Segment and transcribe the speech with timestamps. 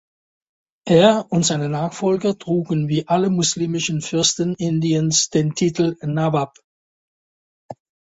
[0.87, 6.57] Er und seine Nachfolger trugen wie alle muslimischen Fürsten Indiens den Titel Nawab.